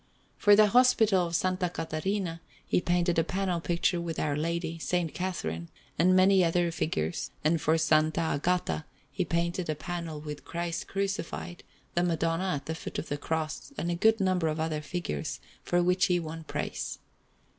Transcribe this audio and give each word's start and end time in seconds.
For 0.35 0.55
the 0.55 0.69
Hospital 0.69 1.27
of 1.27 1.33
S. 1.39 1.59
Catarina 1.71 2.41
he 2.65 2.81
painted 2.81 3.19
a 3.19 3.23
panel 3.23 3.61
picture 3.61 4.01
with 4.01 4.17
Our 4.17 4.35
Lady, 4.35 4.77
S. 4.81 5.11
Catharine, 5.13 5.69
and 5.99 6.15
many 6.15 6.43
other 6.43 6.71
figures; 6.71 7.29
and 7.43 7.61
for 7.61 7.75
S. 7.75 7.91
Agata 7.91 8.83
he 9.11 9.23
painted 9.23 9.69
a 9.69 9.75
panel 9.75 10.19
with 10.19 10.43
Christ 10.43 10.87
Crucified, 10.87 11.61
the 11.93 12.01
Madonna 12.01 12.53
at 12.55 12.65
the 12.65 12.73
foot 12.73 12.97
of 12.97 13.09
the 13.09 13.17
Cross, 13.19 13.73
and 13.77 13.91
a 13.91 13.95
good 13.95 14.19
number 14.19 14.47
of 14.47 14.59
other 14.59 14.81
figures, 14.81 15.39
for 15.61 15.83
which 15.83 16.07
he 16.07 16.19
won 16.19 16.45
praise. 16.45 16.97